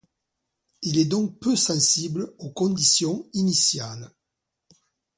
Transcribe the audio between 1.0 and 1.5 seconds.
donc